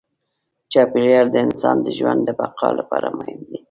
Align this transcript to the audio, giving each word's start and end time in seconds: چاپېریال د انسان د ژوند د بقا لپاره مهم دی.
چاپېریال 0.71 1.27
د 1.31 1.35
انسان 1.45 1.77
د 1.83 1.87
ژوند 1.97 2.21
د 2.25 2.29
بقا 2.39 2.69
لپاره 2.79 3.07
مهم 3.17 3.39
دی. 3.49 3.57